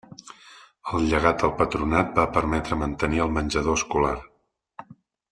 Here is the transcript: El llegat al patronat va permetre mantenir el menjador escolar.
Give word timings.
El 0.93 1.03
llegat 1.09 1.43
al 1.47 1.51
patronat 1.59 2.15
va 2.19 2.25
permetre 2.37 2.77
mantenir 2.85 3.21
el 3.27 3.31
menjador 3.35 3.77
escolar. 3.81 4.15